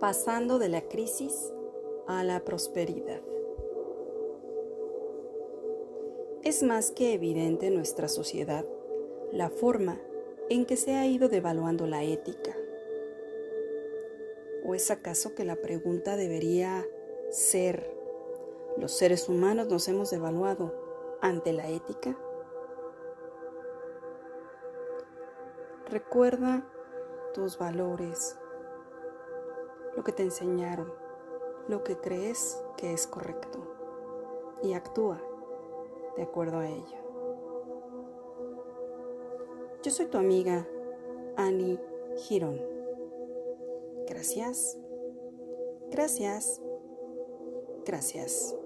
pasando 0.00 0.58
de 0.58 0.70
la 0.70 0.80
crisis 0.88 1.52
a 2.06 2.24
la 2.24 2.42
prosperidad. 2.42 3.20
Es 6.42 6.62
más 6.62 6.90
que 6.90 7.12
evidente 7.12 7.66
en 7.66 7.74
nuestra 7.74 8.08
sociedad 8.08 8.64
la 9.30 9.50
forma 9.50 10.00
en 10.48 10.64
que 10.64 10.78
se 10.78 10.94
ha 10.94 11.06
ido 11.06 11.28
devaluando 11.28 11.86
la 11.86 12.02
ética. 12.02 12.56
¿O 14.64 14.74
es 14.74 14.90
acaso 14.90 15.34
que 15.34 15.44
la 15.44 15.56
pregunta 15.56 16.16
debería 16.16 16.86
ser, 17.30 17.94
¿los 18.78 18.92
seres 18.92 19.28
humanos 19.28 19.68
nos 19.68 19.86
hemos 19.86 20.10
devaluado 20.10 21.18
ante 21.20 21.52
la 21.52 21.68
ética? 21.68 22.18
Recuerda 25.90 26.66
tus 27.34 27.58
valores, 27.58 28.38
lo 29.96 30.04
que 30.04 30.12
te 30.12 30.22
enseñaron, 30.22 30.92
lo 31.68 31.82
que 31.84 31.96
crees 31.96 32.62
que 32.76 32.92
es 32.92 33.06
correcto 33.06 33.58
y 34.62 34.72
actúa 34.72 35.20
de 36.16 36.22
acuerdo 36.22 36.58
a 36.58 36.68
ello. 36.68 36.96
Yo 39.82 39.90
soy 39.90 40.06
tu 40.06 40.18
amiga 40.18 40.66
Annie 41.36 41.80
Girón. 42.16 42.60
Gracias, 44.06 44.76
gracias, 45.90 46.60
gracias. 47.86 48.59